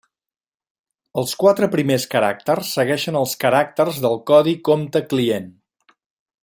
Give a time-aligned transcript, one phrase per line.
[1.21, 5.51] Als quatre primers caràcters segueixen els caràcters del Codi Compte Client.